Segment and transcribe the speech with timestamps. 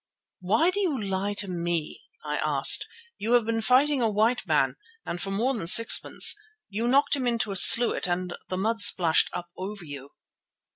[0.39, 2.87] "Why do you lie to me?" I asked.
[3.19, 6.35] "You have been fighting a white man and for more than sixpence.
[6.69, 10.09] You knocked him into a sluit and the mud splashed up over you."